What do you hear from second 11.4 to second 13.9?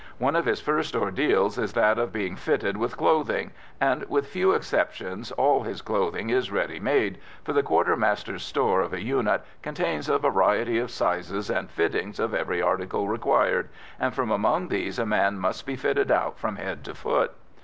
and fittings of every article required,